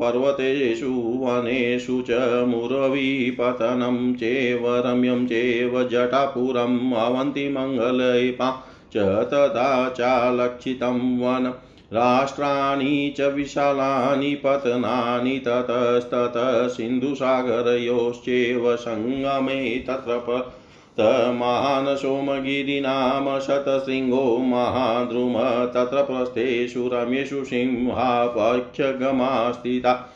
[0.00, 0.90] पर्वतेषु
[1.22, 2.18] वनेषु च
[2.48, 8.50] मुरवीपतनं चेव रम्यं चेव जटापुरम् अवन्तिमङ्गलैपा
[8.94, 11.48] च तथा चालक्षितं वन
[11.96, 25.34] राष्ट्राणि च विशालानि पतनानि ततस्ततः सिन्धुसागरयोश्चैव सङ्गमे तत्र महान् सोमगिरिनाम शतशृङ्गो महाद्रुम
[25.74, 30.12] तत्र प्रस्थेषु रम्येषु सिंहापक्षगमास्थिता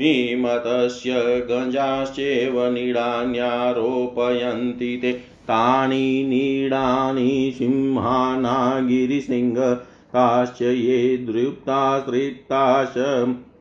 [0.00, 9.76] हिमतस्य गञ्जाश्चैव नीडान्यारोपयन्ति ते। तानि नीडानि सिंहानागिरिसिंह
[10.16, 12.94] काश्च ये दृप्तास्तृप्ताश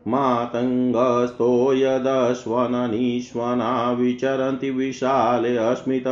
[0.07, 6.07] मातङ्गस्थो यदश्वननीश्वना विचरन्ति विशाले अस्मित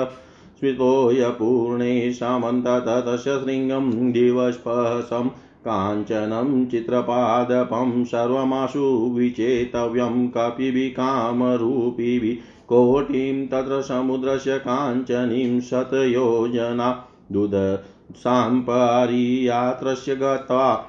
[0.60, 5.30] स्मितोयपूर्णे समन्ततस्य शृङ्गं दिवस्पशं
[5.68, 12.36] काञ्चनं चित्रपादपं सर्वमाशु विचेतव्यं कपिभिकामरूपिभिः
[12.70, 17.84] कोटिं तत्र समुद्रस्य काञ्चनीं शतयोजना दुद
[18.16, 20.88] साम्पारियात्रस्य गत्वा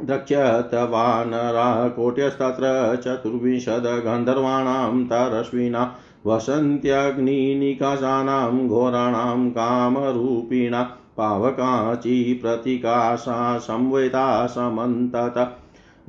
[0.00, 5.94] दक्षतवानरा कोट्यस्तत्र चतुर्विंशदगन्धर्वाणां तरश्विना
[6.26, 10.86] वसन्त्यग्निनिकाशानां घोराणां कामरूपिणा
[11.16, 15.59] पावकाची प्रतिकाशा संवेदा समन्तत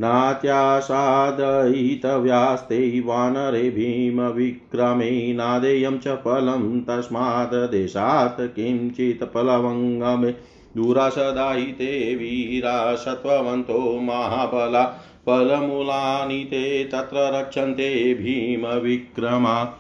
[0.02, 10.34] नात्यासादयितव्यास्ते वानरे भीमविक्रमे नादेयं च फलं तस्मात् देशात् किञ्चित् फलवङ्गमे।
[10.78, 19.78] दूरासदायिते वीरा सत्त्ववन्तो महाबला, फलमूलानि ते तत्र रक्षन्ते भीमविक्रमा।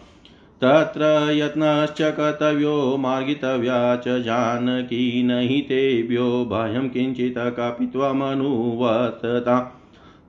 [0.63, 9.77] तत्र यत्नश्च कर्तव्यो मार्गितव्या च जानकी नहि तेभ्यो भयं किञ्चित् कपित्वमनुवर्तता।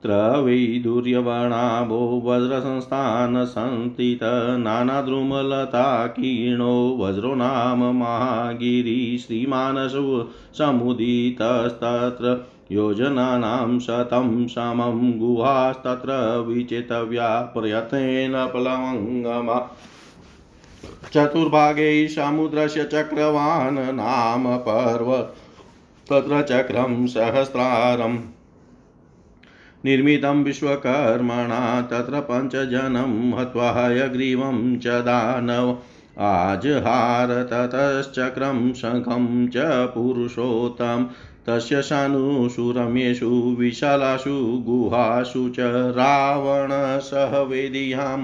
[0.03, 4.19] त्र वैदुर्यवर्णाभो वज्रसंस्थानसंस्थित
[4.59, 19.77] नानाद्रुमलताकीर्णो वज्रो नाम महागिरि श्रीमानसु समुदितस्तत्र योजनानां शतं समं गुहास्तत्र विचेतव्या प्रयत्नेन प्लवङ्गमा।
[21.13, 25.27] चतुर्भागे समुद्रस्य चक्रवान् नाम पर्व।
[26.09, 28.17] तत्र चक्रं सहस्रारम्।
[29.85, 35.77] निर्मितं विश्वकर्मणा, तत्र पञ्चजनं हत्वा हयग्रीवं च दानव।
[36.19, 39.53] आजहार ततश्चक्रं शङ्खं च
[39.87, 41.09] पुरुषोत्तम।
[41.47, 41.81] तस्य
[42.59, 45.59] रम्येषु विशालासु गुहासु च
[45.97, 48.17] रावणसह वेदीयां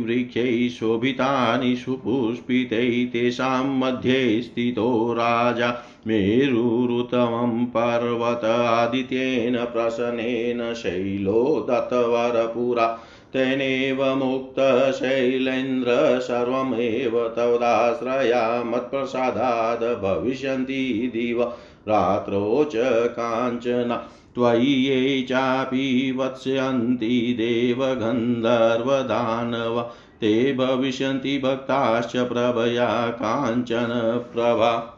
[0.05, 5.69] वृक्षैः शोभितानि सुपुष्पितैः तेषां मध्ये स्थितो राजा
[6.07, 12.87] मेरुरुतमं पर्वत आदित्येन प्रसन्नेन शैलो दत्तवरपुरा
[13.33, 21.53] तेनैव मुक्तशैलेन्द्र सर्वमेव तवदाश्रया मत्प्रसादाद् भविष्यन्ति दिव
[21.87, 29.91] रात्रौ च काञ्चना। त्वयि ये चापि वत्स्यन्ति देवगन्धर्वदानव।
[30.21, 34.94] ते भविष्यन्ति भक्ताश्च प्रभया काञ्चन प्रभा।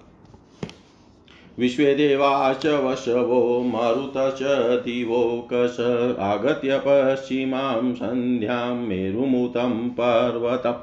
[1.60, 5.78] विश्वे देवाश्च वशवो, मरुतश्च दिवोकश।
[6.20, 10.74] आगत्य पश्चिमां सन्ध्यां मेरुमुतं पर्वतम्।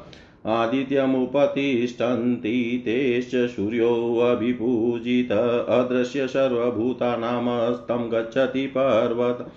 [0.46, 9.52] आदित्यमुपतिष्ठन्ति, तेश्च सूर्योऽभिपूजित अदृश्य सर्वभूतानामस्तं गच्छति पर्वत।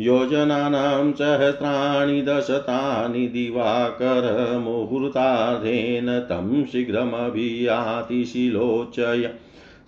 [0.00, 9.30] योजनानां सहस्राणि दशतानि दिवाकरमुहूर्तार्धेन तं शीघ्रमभियाति शिलोचय।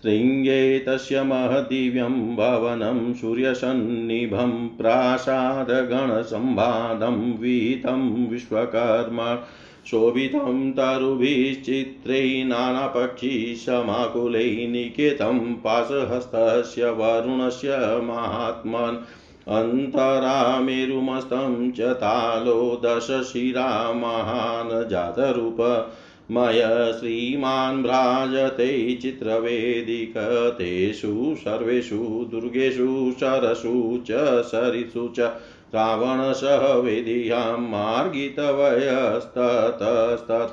[0.07, 9.47] शृङ्गे तस्य महदिव्यं भवनं सूर्यसन्निभं प्रासादगणसम्बाधं विहितं विश्वकर्मा
[9.87, 18.97] शोभितं तरुभिश्चित्रै नानापक्षीसमाकुलै निकेतं पाशहस्तस्य वरुणस्य महात्मन्
[19.59, 25.57] अन्तरामेरुमस्तं च तालो दशशिरा महान् जातरूप
[26.31, 35.31] मय श्रीमान् भ्राजते चित्रवेदिकतेषु सर्वेषु दुर्गेषु सरसु च सरिषु च
[35.75, 40.53] रावणसह वेदीयां मार्गितवयस्ततस्तत।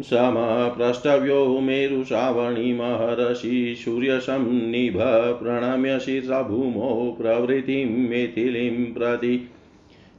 [0.00, 4.94] समप्रष्टव्यो मेरुश्रावणीमहर्षि सूर्यसन्निभ
[5.42, 9.50] प्रणम्य शीर्षा भूमौ प्रवृत्तिं मेथिलीं प्रति।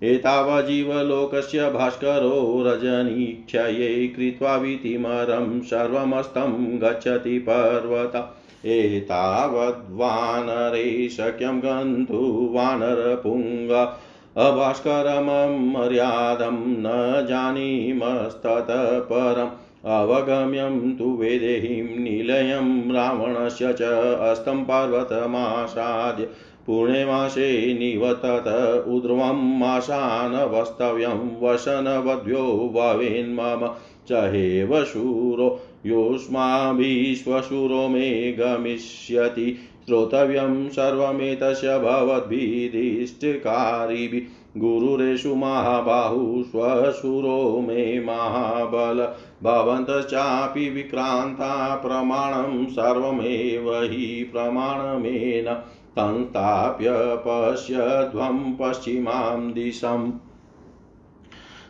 [0.04, 13.98] एतावजीवलोकस्य भास्करो रजनीक्षये कृत्वा वीतिमरं सर्वमस्तं गच्छति पर्वत। एतावद्वानरे शक्यं गन्तु वानरपुङ्ग।
[14.38, 19.50] अभास्करमं मर्यादं न जानीमस्ततः परम्।
[19.86, 23.82] अवगम्यं तु वेदेहीं निलयं रावणस्य च
[24.22, 26.30] अस्तं पार्वतमासाद्य
[26.68, 33.70] पूर्णिमासे निवतत उद्ध्रुवं माशान वस्तव्यं वसनवद्भ्यो भवेन्मम
[34.08, 39.58] च हेव शूरो योऽस्माभिश्वशूरो मे गमिष्यति।
[39.88, 44.22] श्रोतव्यं सर्वमेतस्य भवद्भिदिष्टकारिभिः
[44.58, 60.12] गुरुरेषु महाबाहु स्वशूरो मे महाबल। भवन्तश्चापि विक्रान्ता प्रमाणं सर्वमेव हि प्रमाणमेन। संस्थाप्य पश्यध्वं पश्चिमां दिशम्।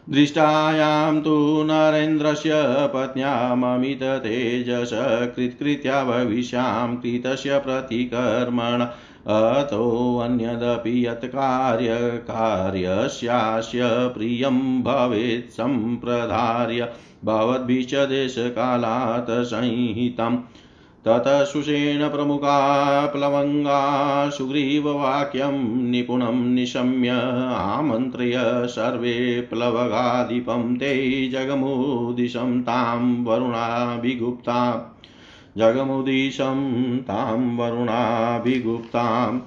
[0.09, 4.89] दृष्टायां तु नरेन्द्रस्य पत्न्याममिततेजस
[5.35, 8.87] कृत्कृत्या भविष्यां कृतस्य प्रतिकर्मण।
[9.27, 16.91] अतोऽन्यदपि यत्कार्यकार्यस्यास्य प्रियं भवेत् सम्प्रदार्य
[17.25, 20.37] भवद्भिश्च देशकालात् संहितम्।
[21.05, 27.09] ततः सुषेण प्रमुखा प्लवङ्गा सुग्रीववाक्यं निपुणं निशम्य
[27.55, 34.59] आमन्त्र्य सर्वे प्लवगाधिपं ते जगमुदिशं तां वरुणाभिगुप्ता।
[35.57, 39.39] जगमुदिशं तां वरुणाभिगुप्ताम्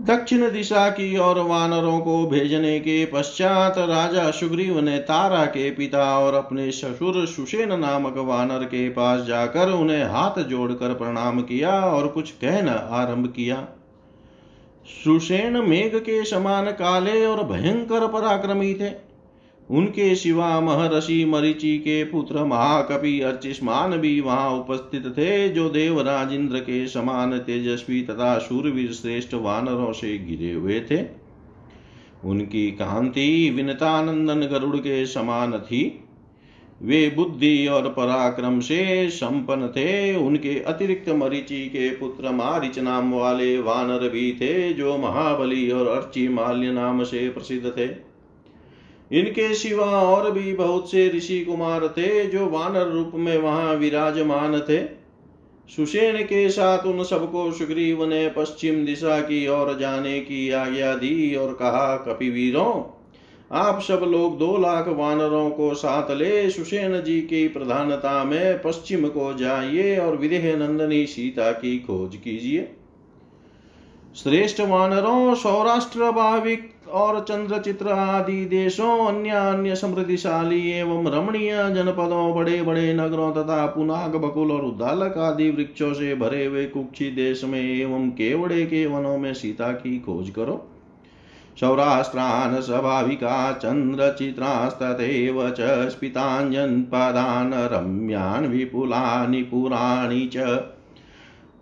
[0.00, 6.18] दक्षिण दिशा की ओर वानरों को भेजने के पश्चात राजा सुग्रीव ने तारा के पिता
[6.18, 12.08] और अपने ससुर सुसेन नामक वानर के पास जाकर उन्हें हाथ जोड़कर प्रणाम किया और
[12.08, 13.56] कुछ कहना आरंभ किया।
[15.04, 19.09] सुसेन मेघ के समान काले और भयंकर पराक्रमी थे।
[19.70, 26.58] उनके शिवा महर्षि मरीचि के पुत्र महाकवि अर्चिष्मान भी वहाँ उपस्थित थे, जो देवराज इंद्र
[26.58, 31.04] के समान तेजस्वी तथा शूरवीर श्रेष्ठ वानरों से गिरे हुए थे।
[32.24, 36.04] उनकी कांति विनतानंदन गरुड़ के समान थी।
[36.82, 43.58] वे बुद्धि और पराक्रम से संपन्न थे। उनके अतिरिक्त मरीचि के पुत्र मारिच नाम वाले
[43.58, 48.09] वानर भी थे, जो महाबली और अर्ची माल्य नाम से प्रसिद्ध थे।
[49.12, 54.60] इनके सिवा और भी बहुत से ऋषि कुमार थे जो वानर रूप में वहाँ विराजमान
[54.60, 54.82] थे।
[55.76, 61.34] सुषेण के साथ उन सबको सुग्रीव ने पश्चिम दिशा की ओर जाने की आज्ञा दी
[61.34, 62.96] और कहा कपिवीरों
[63.52, 69.08] आप सब लोग दो लाख वानरों को साथ ले सुषेण जी की प्रधानता में पश्चिम
[69.08, 72.68] को जाइए और विदेह नंदनी सीता की खोज कीजिए।
[74.16, 82.62] श्रेष्ठ वानरों, सौराष्ट्र भाविक और चंद्रचित्र आदि देशों अन्य अन्य समृद्धिशाली एवं रमणीय जनपदों बड़े
[82.62, 87.60] बड़े नगरों तथा पुनाग, बकुल और उद्दालक आदि वृक्षों से भरे हुए कुक्षी देश में
[87.60, 90.66] एवं केवड़े के वनों में सीता की खोज करो।
[91.60, 100.36] सौराष्ट्रान् स्वाभाविका चन्द्रचित्रास्तथैव च स्फिताञ्जन्पदान् रम्यान् विपुलानि पुराणि च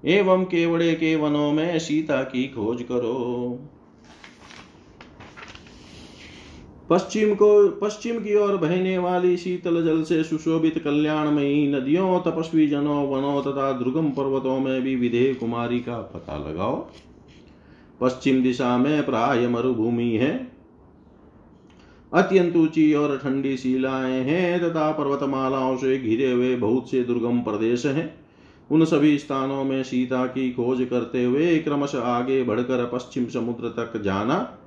[0.04, 3.14] एवं केवड़े के वनों में सीता की खोज करो।
[6.90, 13.08] पश्चिम को पश्चिम की ओर बहने वाली शीतल जल से सुशोभित कल्याणमयी नदियों, तपस्वी जनों,
[13.08, 16.86] वनों तथा दुर्गम पर्वतों में भी विधेय कुमारी का पता लगाओ।
[18.00, 20.52] पश्चिम दिशा में प्राय मरुभूमि है।
[22.12, 27.86] अत्यंत ऊँची और ठंडी शिलाएँ हैं तथा पर्वतमालाओं से घिरे हुए बहुत से दुर्गम प्रदेश
[27.86, 28.14] हैं।
[28.70, 34.02] उन सभी स्थानों में सीता की खोज करते हुए क्रमश आगे बढ़कर पश्चिम समुद्र तक
[34.02, 34.58] जाना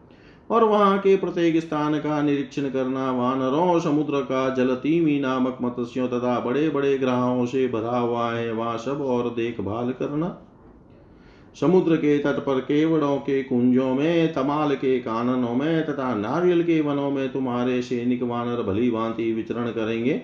[0.52, 6.08] और वहाँ के प्रत्येक स्थान का निरीक्षण करना, वानरों, समुद्र का जल, तीमी नामक मत्स्यों
[6.08, 10.38] तथा बड़े बड़े ग्रहों से भरा हुआ है, वहाँ सब और देखभाल करना।
[11.60, 16.82] समुद्र के तट पर केवड़ों के कुंजों में, तमाल के काननों में तथा नारियल के
[16.82, 20.22] वनों में तुम्हारे सैनिक वानर भली भांति विचरण करेंगे।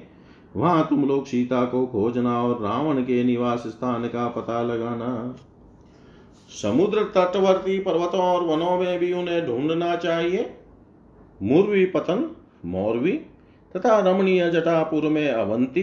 [0.55, 5.35] वहाँ तुम लोग सीता को खोजना और रावण के निवास स्थान का पता लगाना।
[6.61, 10.49] समुद्र तटवर्ती पर्वतों और वनों में भी उन्हें ढूंढना चाहिए।
[11.43, 13.11] मुरवी पतन, मोरवी,
[13.75, 15.81] तथा रमणीय जटापुर में अवंती,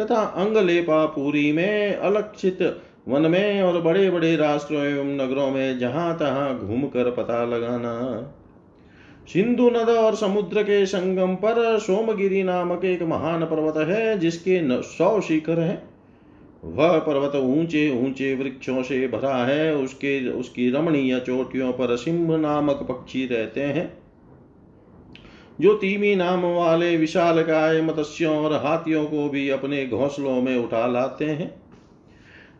[0.00, 6.58] तथा अंगलेपापुरी में अलक्षित वन में और बड़े बड़े राष्ट्रों एवं नगरों में जहाँ तहां
[6.58, 7.94] घूम कर पता लगाना।
[9.32, 15.20] सिंधु नद और समुद्र के संगम पर सोमगिरी नामक एक महान पर्वत है, जिसके सौ
[15.20, 15.89] शिखर हैं।
[16.64, 22.86] वह पर्वत ऊँचे ऊँचे वृक्षों से भरा है, उसके, उसकी रमणीय चोटियों पर सिंह नामक
[22.88, 23.98] पक्षी रहते हैं।
[25.60, 30.86] जो तीमी नाम वाले विशाल काय मत्स्यों और हाथियों को भी अपने घोंसलों में उठा
[30.86, 31.62] लाते हैं।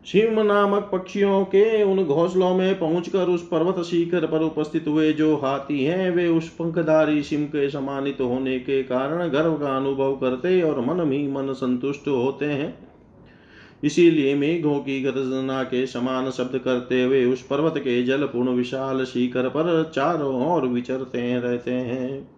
[0.04, 5.36] सिंह नामक पक्षियों के उन घोंसलों में पहुंचकर उस पर्वत शिखर पर उपस्थित हुए जो
[5.36, 10.62] हाथी हैं, वे उस पंखधारी सिंह के सम्मानित होने के कारण गर्व का अनुभव करते
[10.62, 12.89] और मन ही मन संतुष्ट होते हैं।
[13.84, 19.04] इसीलिए मेघों की गर्जना के समान शब्द करते हुए उस पर्वत के जल पूर्ण विशाल
[19.04, 22.28] शिखर पर चारों ओर विचरते रहते हैं।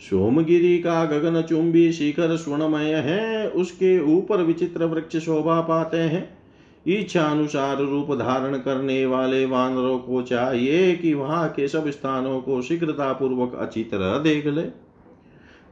[0.00, 6.38] सोमगिरी का गगन चुंबी शिखर स्वर्णमय है, उसके ऊपर विचित्र वृक्ष शोभा पाते हैं।
[6.86, 12.62] इच्छा अनुसार रूप धारण करने वाले वानरों को चाहिए कि वहाँ के सब स्थानों को
[12.62, 14.89] शीघ्रता पूर्वक अच्छी तरह देख ले।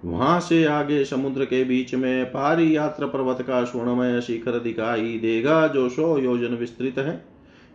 [0.05, 5.67] वहाँ से आगे समुद्र के बीच में पारी यात्र पर्वत का स्वर्णमय शिखर दिखाई देगा,
[5.67, 7.25] जो सौ योजन विस्तृत है।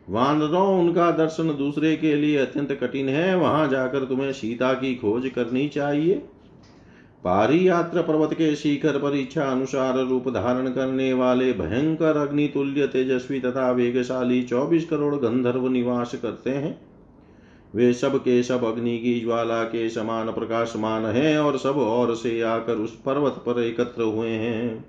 [0.10, 5.30] वानरों, उनका दर्शन दूसरे के लिए अत्यंत कठिन है। वहाँ जाकर तुम्हें सीता की खोज
[5.30, 6.22] करनी चाहिए।
[7.24, 13.40] पारी यात्र पर्वत के शिखर पर इच्छा अनुसार रूप धारण करने वाले भयंकर अग्नितुल्य तेजस्वी
[13.40, 16.93] तथा वेगशाली चौबीस करोड़ गंधर्व निवास करते हैं।
[17.76, 22.42] वे सब के सब अग्नि की ज्वाला के समान प्रकाशमान है और सब और से
[22.42, 24.86] आकर उस पर्वत पर एकत्र हुए हैं।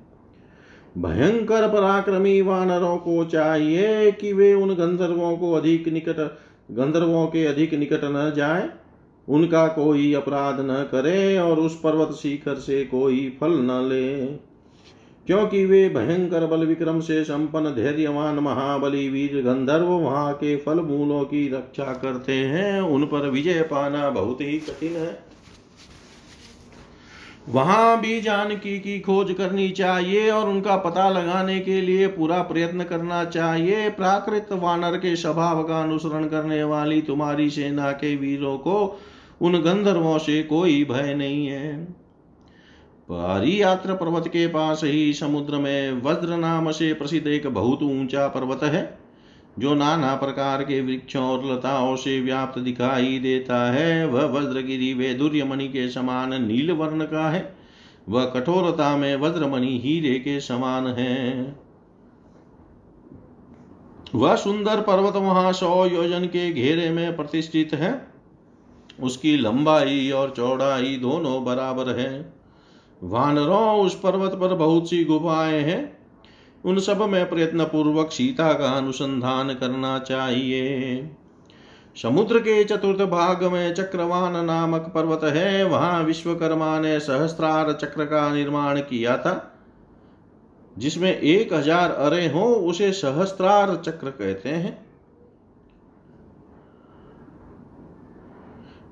[0.99, 6.39] भयंकर पराक्रमी वानरों को चाहिए कि वे उन गंधर्वों को अधिक निकट,
[6.71, 8.71] गंधर्वों के अधिक निकट न जाए।
[9.29, 14.27] उनका कोई अपराध न करे और उस पर्वत शिखर से कोई फल न ले।
[15.27, 21.25] क्योंकि वे भयंकर बल विक्रम से संपन्न धैर्यवान महाबली वीर गंधर्व वहाँ के फल मूलों
[21.25, 25.19] की रक्षा करते हैं, उन पर विजय पाना बहुत ही कठिन है।
[27.49, 32.85] वहाँ भी जानकी की खोज करनी चाहिए और उनका पता लगाने के लिए पूरा प्रयत्न
[32.85, 39.01] करना चाहिए। प्राकृत वानर के स्वभाव का अनुसरण करने वाली तुम्हारी सेना के वीरों को,
[39.41, 42.04] उन गंधर्वों से कोई भय नहीं है।
[43.09, 48.27] पारी यात्र पर्वत के पास ही समुद्र में वज्र नाम से प्रसिद्ध एक बहुत ऊँचा
[48.29, 48.99] पर्वत है,
[49.59, 55.13] जो नाना प्रकार के वृक्षों और लताओं से व्याप्त दिखाई देता है। वह वज्रगिरी वे
[55.15, 57.55] दुर्यमणि के समान नील वर्ण का है,
[58.09, 61.57] वह कठोरता में वज्रमणि हीरे के समान है।
[64.15, 68.07] वह सुंदर पर्वत वहाँ सौ योजन के घेरे में प्रतिष्ठित है,
[69.01, 72.34] उसकी लंबाई और चौड़ाई दोनों बराबर है।
[73.03, 75.99] वानरों उस पर्वत पर बहुत सी गुफाएँ हैं।
[76.65, 81.11] उन सब में प्रयत्न पूर्वक सीता का अनुसंधान करना चाहिए।
[82.03, 88.35] समुद्र के चतुर्थ भाग में चक्रवान नामक पर्वत है। वहाँ विश्वकर्मा ने सहस्त्रार चक्र का
[88.35, 89.51] निर्माण किया था।
[90.79, 94.84] जिसमें एक हज़ार अरे हो, उसे सहस्त्रार चक्र कहते हैं।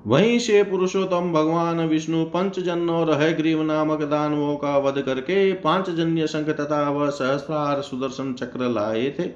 [0.07, 5.89] वहीं से पुरुषोत्तम भगवान विष्णु पंच जन और हयग्रीव नामक दानवों का वध करके पाँच
[5.89, 9.29] जन्य संख तथा व सहस्रार सुदर्शन चक्र लाए थे।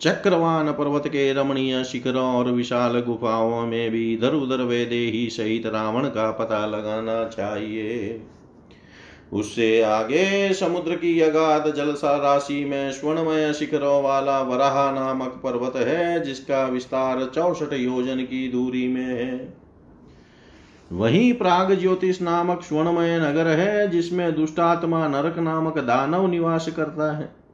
[0.00, 5.66] चक्रवान पर्वत के रमणीय शिखरों और विशाल गुफाओं में भी इधर उधर वेदे ही सहित
[5.66, 8.22] रावण का पता लगाना चाहिए।
[9.32, 16.20] उससे आगे समुद्र की अगाध जलसा राशि में स्वर्णमय शिखरों वाला वराह नामक पर्वत है,
[16.20, 19.54] जिसका विस्तार चौसठ योजन की दूरी में है।
[20.92, 27.44] वहीं प्राग ज्योतिष नामक स्वर्णमय नगर है, जिसमें दुष्टात्मा नरक नामक दानव निवास करता है।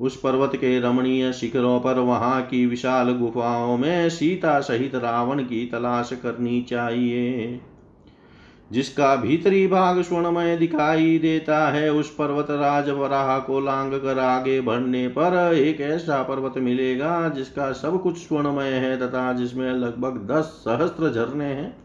[0.00, 5.66] उस पर्वत के रमणीय शिखरों पर वहाँ की विशाल गुफाओं में सीता सहित रावण की
[5.66, 7.60] तलाश करनी चाहिए।
[8.72, 14.60] जिसका भीतरी भाग स्वर्णमय दिखाई देता है, उस पर्वत राज वराह को लांग कर आगे
[14.60, 20.44] बढ़ने पर एक ऐसा पर्वत मिलेगा जिसका सब कुछ स्वर्णमय है तथा जिसमें लगभग दस
[20.44, 21.76] सहस्त्र झरने हैं।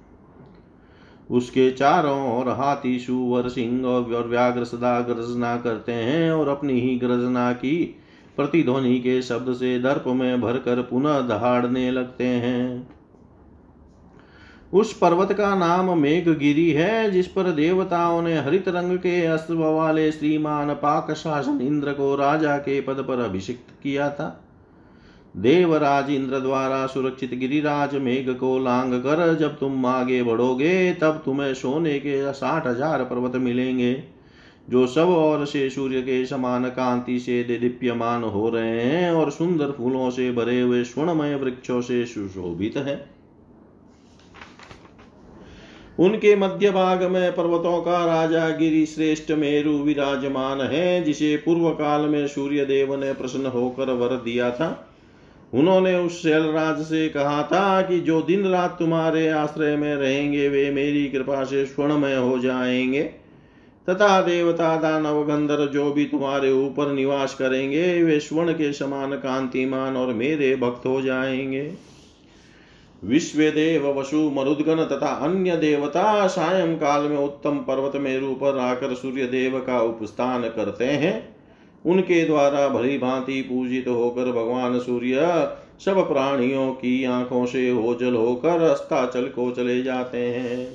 [1.29, 6.95] उसके चारों ओर हाथी सुवर सिंह और व्याघ्र सदा गर्जना करते हैं और अपनी ही
[6.99, 7.75] गर्जना की
[8.35, 12.87] प्रतिध्वनि के शब्द से दर्प में भरकर पुनः दहाड़ने लगते हैं।
[14.73, 20.11] उस पर्वत का नाम मेघगिरी है, जिस पर देवताओं ने हरित रंग के अस्त्र वाले
[20.11, 24.37] श्रीमान पाक शासन इंद्र को राजा के पद पर अभिषिक्त किया था।
[25.35, 31.53] देवराज इंद्र द्वारा सुरक्षित गिरिराज मेघ को लांग कर, जब तुम आगे बढ़ोगे, तब तुम्हें
[31.53, 33.93] सोने के साठ हज़ार पर्वत मिलेंगे,
[34.69, 39.71] जो सब और से सूर्य के समान कांति से दीप्यमान हो रहे हैं और सुंदर
[39.71, 43.20] फूलों से भरे हुए स्वर्णमय वृक्षों से सुशोभित है।
[46.01, 52.01] उनके मध्य भाग में पर्वतों का राजा गिरी श्रेष्ठ मेरु विराजमान है, जिसे पूर्व काल
[52.01, 54.87] में सूर्य देव ने प्रसन्न होकर वर दिया था।
[55.53, 60.71] उन्होंने उस शैलराज से कहा था कि जो दिन रात तुम्हारे आश्रय में रहेंगे, वे
[60.71, 63.03] मेरी कृपा से स्वर्णमय हो जाएँगे।
[63.89, 69.97] तथा देवता, दानव गंधर जो भी तुम्हारे ऊपर निवास करेंगे, वे स्वर्ण के समान कांतिमान
[69.97, 71.90] और मेरे भक्त हो जाएँगे।
[73.03, 79.25] विश्वदेव वसु मरुदगण तथा अन्य देवता सायं काल में उत्तम पर्वत मेरु पर आकर सूर्य
[79.27, 81.13] देव का उपस्थान करते हैं।
[81.85, 85.17] उनके द्वारा भली भांति पूजित होकर भगवान सूर्य
[85.85, 90.67] सब प्राणियों की आँखों से ओझल होकर अस्ताचल को चले जाते हैं।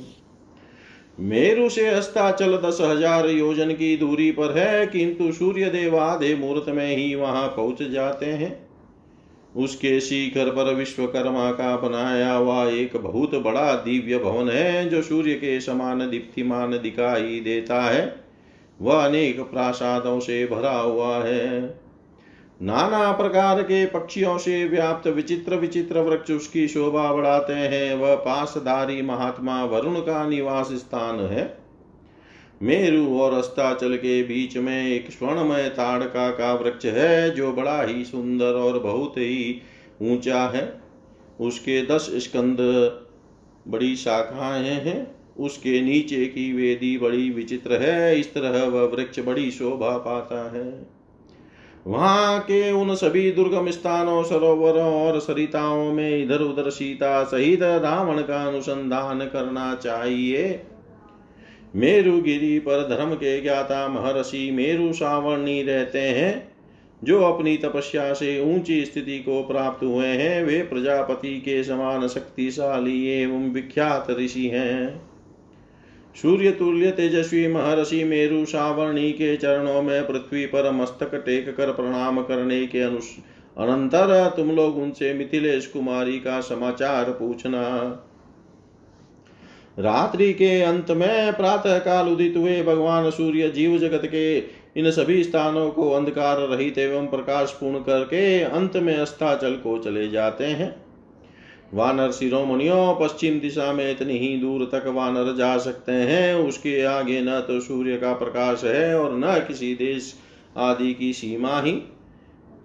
[1.21, 6.69] मेरु से अस्ताचल दस हज़ार योजन की दूरी पर है, किंतु सूर्य देव आधे मुहूर्त
[6.69, 8.67] में ही वहाँ पहुँच जाते हैं।
[9.57, 15.35] उसके शिखर पर विश्वकर्मा का बनाया हुआ एक बहुत बड़ा दिव्य भवन है, जो सूर्य
[15.35, 18.17] के समान दीप्तिमान दिखाई देता है।
[18.83, 21.61] वह अनेक प्रासादों से भरा हुआ है।
[22.63, 29.03] नाना प्रकार के पक्षियों से व्याप्त विचित्र विचित्र वृक्ष उसकी शोभा बढ़ाते हैं। वह पासधारी
[29.03, 31.66] महात्मा वरुण का निवास स्थान है।
[32.63, 38.05] मेरु और अस्ताचल के बीच में एक स्वर्णमय ताड़का का वृक्ष है, जो बड़ा ही
[38.05, 39.63] सुंदर और बहुत ही
[40.03, 40.81] ऊँचा है।
[41.41, 42.57] उसके दस स्कंद
[43.69, 49.51] बड़ी शाखाएँ हैं। उसके नीचे की वेदी बड़ी विचित्र है। इस तरह वह वृक्ष बड़ी
[49.51, 50.87] शोभा पाता है।
[51.87, 58.23] वहाँ के उन सभी दुर्गम स्थानों, सरोवरों और सरिताओं में इधर उधर सीता सहित रावण
[58.23, 60.63] का अनुसंधान करना चाहिए।
[61.75, 66.57] मेरुगिरी पर धर्म के ज्ञाता महर्षि मेरु सावर्णी रहते हैं।
[67.05, 73.09] जो अपनी तपस्या से ऊँची स्थिति को प्राप्त हुए हैं, वे प्रजापति के समान शक्तिशाली
[73.09, 75.01] एवं विख्यात ऋषि हैं।
[76.23, 82.23] सूर्य तुल्य तेजस्वी महर्षि मेरु सावर्णी के चरणों में पृथ्वी पर मस्तक टेक कर प्रणाम
[82.23, 83.17] करने के अनुस
[83.59, 87.63] अनंतर तुम लोग उनसे मिथिलेश कुमारी का समाचार पूछना।
[89.79, 94.39] रात्रि के अंत में प्रातः काल उदित हुए भगवान सूर्य जीव जगत के
[94.77, 100.09] इन सभी स्थानों को अंधकार रहित एवं प्रकाश पूर्ण करके अंत में अस्ताचल को चले
[100.09, 100.75] जाते हैं।
[101.75, 107.21] वानर शिरोमणियों पश्चिम दिशा में इतनी ही दूर तक वानर जा सकते हैं। उसके आगे
[107.21, 110.15] न तो सूर्य का प्रकाश है और न किसी देश
[110.57, 111.73] आदि की सीमा ही।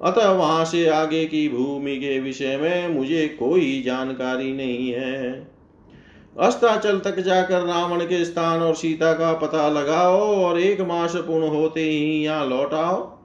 [0.04, 5.50] अतः वहाँ से आगे की भूमि के विषय में मुझे कोई जानकारी नहीं है।
[6.35, 11.47] अस्ताचल तक जाकर रावण के स्थान और सीता का पता लगाओ और एक मास पूर्ण
[11.47, 13.17] होते ही यहाँ लौट आओ।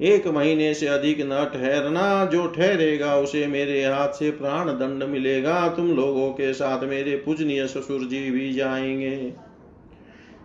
[0.00, 5.68] एक महीने से अधिक न ठहरना, जो ठहरेगा उसे मेरे हाथ से प्राण दंड मिलेगा।
[5.68, 9.16] तुम लोगों के साथ मेरे पूजनीय ससुर जी भी जाएँगे।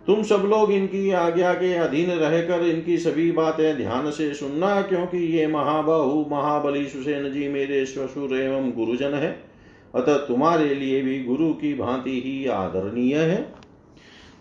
[0.06, 5.18] तुम सब लोग इनकी आज्ञा के अधीन रहकर इनकी सभी बातें ध्यान से सुनना, क्योंकि
[5.18, 9.55] ये महाबाहु, महाबली सुसेन जी मेरे ससुर एवं गुरुजन है।
[9.94, 13.54] अतः तुम्हारे लिए भी गुरु की भांति ही आदरणीय है।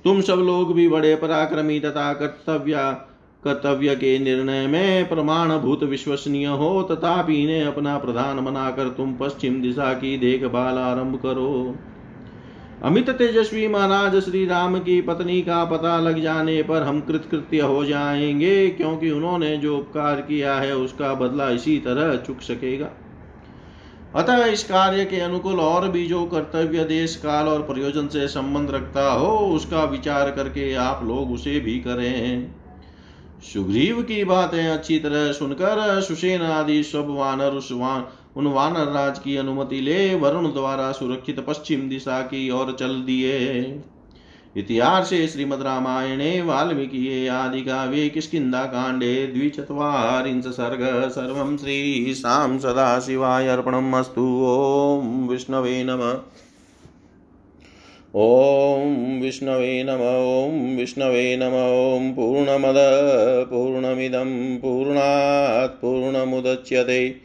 [0.03, 2.97] तुम सब लोग भी बड़े पराक्रमी तथा कर्तव्य
[3.43, 9.62] कर्तव्य के निर्णय में प्रमाण भूत विश्वसनीय हो, तथापि इन्हें अपना प्रधान बनाकर तुम पश्चिम
[9.62, 11.75] दिशा की देखभाल आरंभ करो।
[12.84, 17.86] अमित तेजस्वी महाराज श्री राम की पत्नी का पता लग जाने पर हम कृतकृत्य हो
[17.86, 22.89] जाएँगे, क्योंकि उन्होंने जो उपकार किया है, उसका बदला इसी तरह चुक सकेगा।
[24.15, 28.71] अतः इस कार्य के अनुकूल और भी जो कर्तव्य देश काल और प्रयोजन से संबंध
[28.71, 32.51] रखता हो, उसका विचार करके आप लोग उसे भी करें।
[33.54, 38.06] सुग्रीव की बातें अच्छी तरह सुनकर सुसेन आदि सब वानर उस वान,
[38.38, 43.63] उन वानर राज की अनुमति ले वरुण द्वारा सुरक्षित पश्चिम दिशा की ओर चल दिए।
[44.58, 55.84] इतिहास श्रीमद् रामायणे वाल्मीकिये आदिकाव्ये किष्किन्धाकाण्डे द्विचत्वारिंश सर्ग सर्वं श्रीशां सदाशिवाय अर्पणम् अस्तु। ॐ विष्णवे
[55.84, 56.13] नमः।
[58.15, 61.56] ॐ विष्णवे नम। ॐ विष्णवे नम।
[61.98, 62.76] ॐ पूर्णमद।
[63.50, 67.24] पूर्णमिदं पूर्णात् पूर्णमुदच्यते।